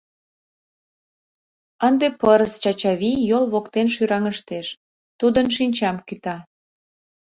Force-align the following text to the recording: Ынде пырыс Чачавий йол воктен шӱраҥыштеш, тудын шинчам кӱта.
Ынде 1.87 2.07
пырыс 2.19 2.53
Чачавий 2.63 3.17
йол 3.29 3.45
воктен 3.53 3.87
шӱраҥыштеш, 3.95 4.67
тудын 5.19 5.47
шинчам 5.55 5.97
кӱта. 6.07 6.37